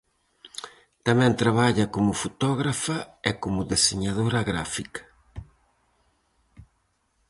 [1.07, 2.97] Tamén traballa como fotógrafa
[3.29, 5.01] e como deseñadora gráfica.